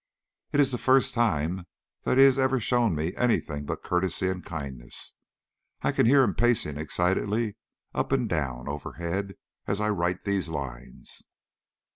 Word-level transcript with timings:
It 0.51 0.59
is 0.59 0.71
the 0.71 0.79
first 0.79 1.13
time 1.13 1.67
that 2.05 2.17
he 2.17 2.23
has 2.23 2.39
ever 2.39 2.59
shown 2.59 2.95
me 2.95 3.15
anything 3.15 3.65
but 3.67 3.83
courtesy 3.83 4.29
and 4.29 4.43
kindness. 4.43 5.13
I 5.83 5.91
can 5.91 6.07
hear 6.07 6.23
him 6.23 6.33
pacing 6.33 6.77
excitedly 6.77 7.55
up 7.93 8.11
and 8.11 8.27
down 8.27 8.67
overhead 8.67 9.35
as 9.67 9.79
I 9.79 9.89
write 9.91 10.23
these 10.25 10.49
lines. 10.49 11.25